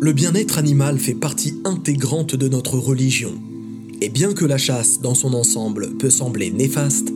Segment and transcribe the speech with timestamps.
[0.00, 3.32] Le bien-être animal fait partie intégrante de notre religion.
[4.00, 7.12] Et bien que la chasse dans son ensemble peut sembler néfaste,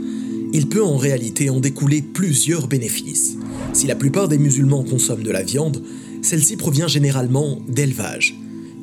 [0.52, 3.36] il peut en réalité en découler plusieurs bénéfices.
[3.72, 5.80] Si la plupart des musulmans consomment de la viande,
[6.22, 8.34] celle-ci provient généralement d'élevage,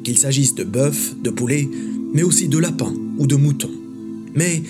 [0.05, 1.67] qu'il s'agisse de bœuf, de poulet,
[2.13, 3.69] mais aussi de lapins ou de moutons.
[4.33, 4.63] Mais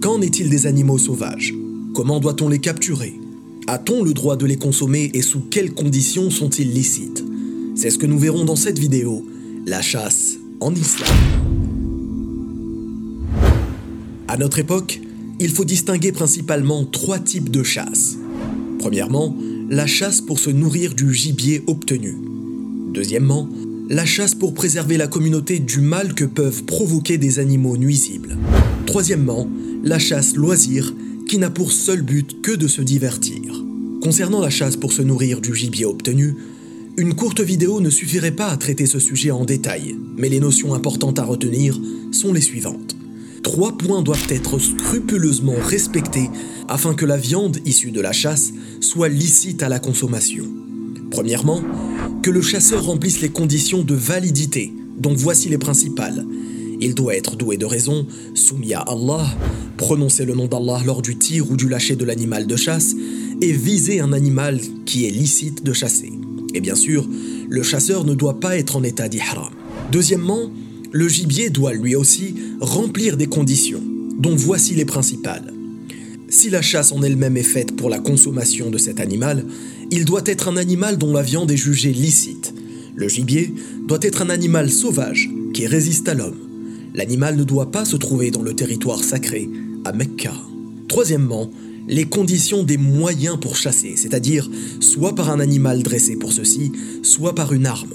[0.00, 1.52] qu'en est-il des animaux sauvages?
[1.92, 3.14] Comment doit-on les capturer?
[3.66, 7.25] A-t-on le droit de les consommer et sous quelles conditions sont-ils licites?
[7.76, 9.22] C'est ce que nous verrons dans cette vidéo,
[9.66, 11.10] la chasse en islam.
[14.28, 14.98] À notre époque,
[15.40, 18.16] il faut distinguer principalement trois types de chasse.
[18.78, 19.36] Premièrement,
[19.68, 22.16] la chasse pour se nourrir du gibier obtenu.
[22.94, 23.46] Deuxièmement,
[23.90, 28.38] la chasse pour préserver la communauté du mal que peuvent provoquer des animaux nuisibles.
[28.86, 29.46] Troisièmement,
[29.84, 30.94] la chasse loisir
[31.28, 33.62] qui n'a pour seul but que de se divertir.
[34.00, 36.36] Concernant la chasse pour se nourrir du gibier obtenu,
[36.98, 40.74] une courte vidéo ne suffirait pas à traiter ce sujet en détail, mais les notions
[40.74, 41.78] importantes à retenir
[42.10, 42.96] sont les suivantes
[43.46, 46.28] trois points doivent être scrupuleusement respectés
[46.66, 50.44] afin que la viande issue de la chasse soit licite à la consommation.
[51.12, 51.62] Premièrement,
[52.24, 56.26] que le chasseur remplisse les conditions de validité, dont voici les principales.
[56.80, 59.24] Il doit être doué de raison, soumis à Allah,
[59.76, 62.96] prononcer le nom d'Allah lors du tir ou du lâcher de l'animal de chasse,
[63.40, 66.12] et viser un animal qui est licite de chasser.
[66.54, 67.08] Et bien sûr,
[67.48, 69.50] le chasseur ne doit pas être en état d'ihram.
[69.92, 70.50] Deuxièmement,
[70.92, 73.82] le gibier doit lui aussi remplir des conditions,
[74.18, 75.52] dont voici les principales.
[76.28, 79.44] Si la chasse en elle-même est faite pour la consommation de cet animal,
[79.90, 82.52] il doit être un animal dont la viande est jugée licite.
[82.96, 83.52] Le gibier
[83.86, 86.38] doit être un animal sauvage qui résiste à l'homme.
[86.94, 89.48] L'animal ne doit pas se trouver dans le territoire sacré,
[89.84, 90.32] à Mecca.
[90.88, 91.50] Troisièmement,
[91.88, 94.48] les conditions des moyens pour chasser, c'est-à-dire
[94.80, 97.94] soit par un animal dressé pour ceci, soit par une arme.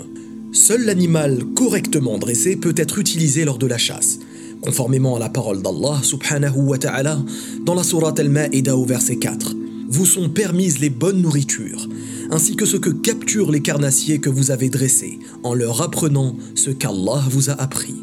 [0.53, 4.19] Seul l'animal correctement dressé peut être utilisé lors de la chasse,
[4.61, 7.23] conformément à la parole d'Allah subhanahu wa ta'ala
[7.65, 9.55] dans la sourate Al-Ma'ida au verset 4.
[9.89, 11.87] Vous sont permises les bonnes nourritures,
[12.31, 16.69] ainsi que ce que capturent les carnassiers que vous avez dressés, en leur apprenant ce
[16.69, 17.95] qu'Allah vous a appris.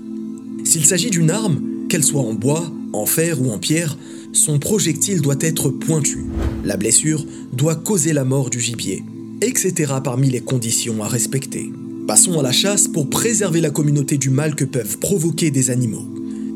[0.65, 3.97] S'il s'agit d'une arme, qu'elle soit en bois, en fer ou en pierre,
[4.33, 6.25] son projectile doit être pointu.
[6.65, 9.03] La blessure doit causer la mort du gibier,
[9.41, 9.95] etc.
[10.03, 11.73] parmi les conditions à respecter.
[12.07, 16.07] Passons à la chasse pour préserver la communauté du mal que peuvent provoquer des animaux.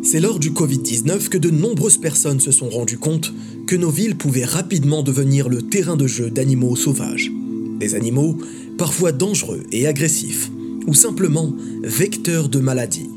[0.03, 3.33] C'est lors du Covid-19 que de nombreuses personnes se sont rendues compte
[3.66, 7.31] que nos villes pouvaient rapidement devenir le terrain de jeu d'animaux sauvages.
[7.78, 8.37] Des animaux
[8.78, 10.50] parfois dangereux et agressifs,
[10.87, 13.10] ou simplement vecteurs de maladies.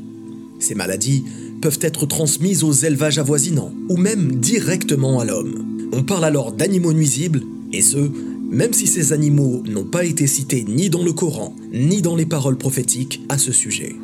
[0.58, 1.24] Ces maladies
[1.66, 5.88] peuvent être transmises aux élevages avoisinants, ou même directement à l'homme.
[5.92, 8.08] On parle alors d'animaux nuisibles, et ce,
[8.48, 12.24] même si ces animaux n'ont pas été cités ni dans le Coran, ni dans les
[12.24, 13.96] paroles prophétiques à ce sujet.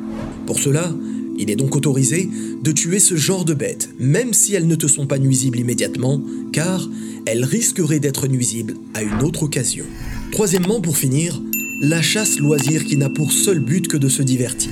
[0.45, 0.93] Pour cela,
[1.39, 2.29] il est donc autorisé
[2.61, 6.21] de tuer ce genre de bêtes, même si elles ne te sont pas nuisibles immédiatement,
[6.53, 6.91] car
[7.27, 9.85] elles risqueraient d'être nuisibles à une autre occasion.
[10.33, 11.41] Troisièmement, pour finir,
[11.83, 14.71] la chasse loisir qui n'a pour seul but que de se divertir.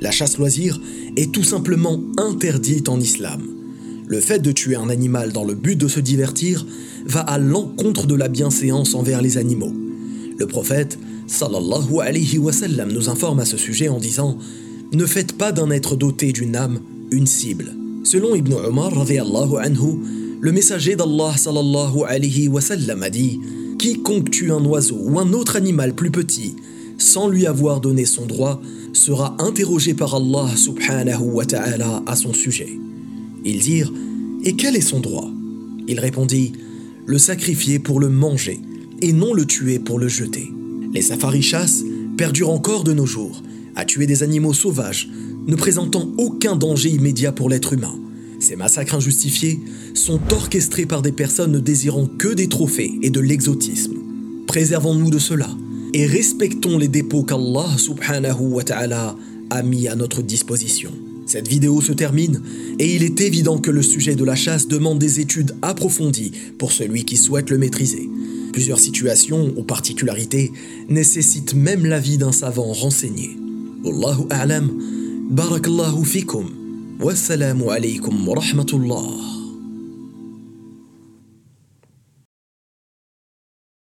[0.00, 0.80] La chasse loisir
[1.16, 3.42] est tout simplement interdite en islam.
[4.08, 6.66] Le fait de tuer un animal dans le but de se divertir
[7.06, 9.72] va à l'encontre de la bienséance envers les animaux.
[10.38, 14.36] Le prophète, sallallahu alayhi wa sallam, nous informe à ce sujet en disant
[14.92, 16.80] Ne faites pas d'un être doté d'une âme
[17.12, 17.76] une cible.
[18.02, 20.00] Selon Ibn anhu,
[20.40, 22.18] le messager d'Allah sallallahu a
[23.08, 23.40] dit
[23.80, 26.54] Quiconque tue un oiseau ou un autre animal plus petit
[26.98, 28.60] sans lui avoir donné son droit
[28.92, 32.78] sera interrogé par Allah subhanahu wa ta'ala à son sujet.
[33.42, 33.90] Ils dirent
[34.44, 35.30] Et quel est son droit?
[35.88, 36.52] Il répondit
[37.06, 38.60] le sacrifier pour le manger
[39.00, 40.52] et non le tuer pour le jeter.
[40.92, 41.82] Les safaris chassent
[42.18, 43.42] perdurent encore de nos jours,
[43.76, 45.08] à tuer des animaux sauvages,
[45.46, 47.98] ne présentant aucun danger immédiat pour l'être humain.
[48.40, 49.60] Ces massacres injustifiés
[49.94, 53.94] sont orchestrés par des personnes ne désirant que des trophées et de l'exotisme.
[54.46, 55.48] Préservons-nous de cela
[55.92, 59.16] et respectons les dépôts qu'Allah subhanahu wa ta'ala
[59.50, 60.90] a mis à notre disposition.
[61.26, 62.42] Cette vidéo se termine
[62.78, 66.72] et il est évident que le sujet de la chasse demande des études approfondies pour
[66.72, 68.08] celui qui souhaite le maîtriser.
[68.52, 70.50] Plusieurs situations ou particularités
[70.88, 73.36] nécessitent même l'avis d'un savant renseigné.
[74.30, 74.70] A'lam,
[75.30, 76.48] barakallahu fikum,
[77.02, 79.39] والسلام عليكم ورحمة الله.